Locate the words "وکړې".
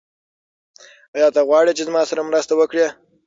2.55-2.87